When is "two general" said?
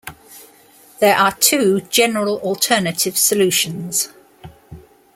1.31-2.39